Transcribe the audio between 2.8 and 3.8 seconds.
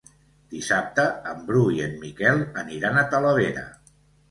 a Talavera.